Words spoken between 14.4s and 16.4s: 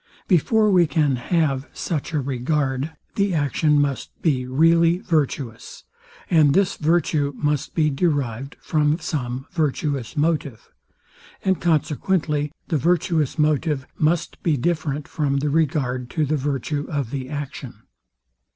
be different from the regard to the